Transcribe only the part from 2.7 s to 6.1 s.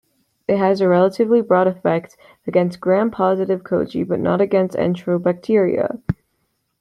Gram-positive cocci but not against enterobacteria.